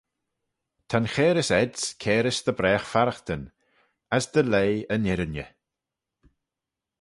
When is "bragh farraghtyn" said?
2.59-3.43